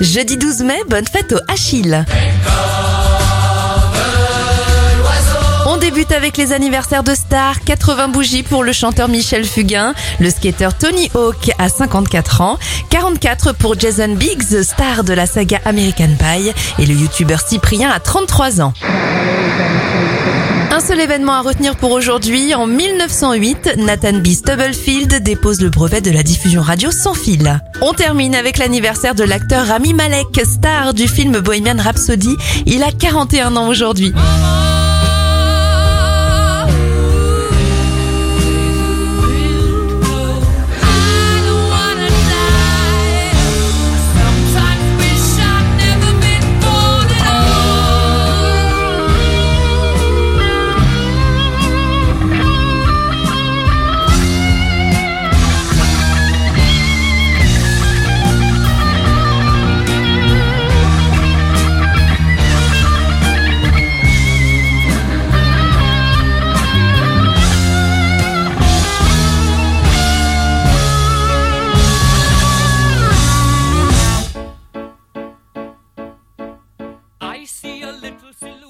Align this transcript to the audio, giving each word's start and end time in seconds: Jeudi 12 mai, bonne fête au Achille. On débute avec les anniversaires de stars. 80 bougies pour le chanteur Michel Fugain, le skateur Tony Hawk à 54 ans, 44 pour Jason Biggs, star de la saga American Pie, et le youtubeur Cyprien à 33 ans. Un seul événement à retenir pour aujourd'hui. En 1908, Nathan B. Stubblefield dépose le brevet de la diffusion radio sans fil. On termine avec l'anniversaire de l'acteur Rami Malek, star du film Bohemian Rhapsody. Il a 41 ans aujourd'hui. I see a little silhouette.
Jeudi 0.00 0.38
12 0.38 0.62
mai, 0.62 0.78
bonne 0.88 1.06
fête 1.06 1.32
au 1.32 1.52
Achille. 1.52 2.06
On 5.66 5.76
débute 5.76 6.10
avec 6.12 6.38
les 6.38 6.52
anniversaires 6.52 7.02
de 7.02 7.14
stars. 7.14 7.60
80 7.64 8.08
bougies 8.08 8.42
pour 8.42 8.64
le 8.64 8.72
chanteur 8.72 9.08
Michel 9.08 9.44
Fugain, 9.44 9.94
le 10.18 10.30
skateur 10.30 10.72
Tony 10.72 11.10
Hawk 11.14 11.50
à 11.58 11.68
54 11.68 12.40
ans, 12.40 12.58
44 12.88 13.52
pour 13.52 13.78
Jason 13.78 14.14
Biggs, 14.14 14.62
star 14.62 15.04
de 15.04 15.12
la 15.12 15.26
saga 15.26 15.60
American 15.66 16.16
Pie, 16.18 16.52
et 16.78 16.86
le 16.86 16.94
youtubeur 16.94 17.40
Cyprien 17.40 17.90
à 17.90 18.00
33 18.00 18.62
ans. 18.62 18.72
Un 20.72 20.78
seul 20.78 21.00
événement 21.00 21.32
à 21.32 21.40
retenir 21.40 21.76
pour 21.76 21.90
aujourd'hui. 21.90 22.54
En 22.54 22.66
1908, 22.66 23.74
Nathan 23.78 24.12
B. 24.12 24.28
Stubblefield 24.28 25.22
dépose 25.22 25.60
le 25.60 25.68
brevet 25.68 26.00
de 26.00 26.12
la 26.12 26.22
diffusion 26.22 26.62
radio 26.62 26.92
sans 26.92 27.12
fil. 27.12 27.60
On 27.80 27.92
termine 27.92 28.36
avec 28.36 28.56
l'anniversaire 28.56 29.16
de 29.16 29.24
l'acteur 29.24 29.66
Rami 29.66 29.94
Malek, 29.94 30.40
star 30.44 30.94
du 30.94 31.08
film 31.08 31.40
Bohemian 31.40 31.76
Rhapsody. 31.76 32.36
Il 32.66 32.84
a 32.84 32.92
41 32.92 33.56
ans 33.56 33.68
aujourd'hui. 33.68 34.12
I 77.40 77.46
see 77.46 77.80
a 77.80 77.92
little 77.92 78.34
silhouette. 78.34 78.69